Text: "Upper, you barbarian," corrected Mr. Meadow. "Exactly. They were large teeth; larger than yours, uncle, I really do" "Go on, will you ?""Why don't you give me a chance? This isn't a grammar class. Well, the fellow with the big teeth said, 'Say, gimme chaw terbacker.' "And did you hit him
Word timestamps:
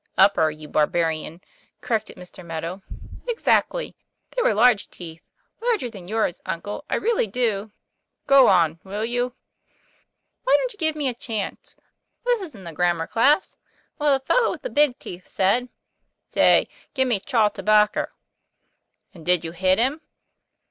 "Upper, 0.17 0.49
you 0.49 0.67
barbarian," 0.67 1.41
corrected 1.79 2.17
Mr. 2.17 2.43
Meadow. 2.43 2.81
"Exactly. 3.27 3.95
They 4.31 4.41
were 4.41 4.55
large 4.55 4.89
teeth; 4.89 5.21
larger 5.61 5.91
than 5.91 6.07
yours, 6.07 6.41
uncle, 6.43 6.83
I 6.89 6.95
really 6.95 7.27
do" 7.27 7.71
"Go 8.25 8.47
on, 8.47 8.79
will 8.83 9.05
you 9.05 9.35
?""Why 10.43 10.55
don't 10.57 10.73
you 10.73 10.79
give 10.79 10.95
me 10.95 11.07
a 11.07 11.13
chance? 11.13 11.75
This 12.25 12.41
isn't 12.41 12.65
a 12.65 12.73
grammar 12.73 13.05
class. 13.05 13.55
Well, 13.99 14.17
the 14.17 14.25
fellow 14.25 14.49
with 14.49 14.63
the 14.63 14.71
big 14.71 14.97
teeth 14.97 15.27
said, 15.27 15.69
'Say, 16.31 16.67
gimme 16.95 17.19
chaw 17.19 17.49
terbacker.' 17.49 18.07
"And 19.13 19.23
did 19.23 19.45
you 19.45 19.51
hit 19.51 19.77
him 19.77 20.01